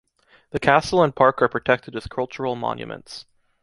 [0.49, 3.27] The castle and park are protected as cultural monuments.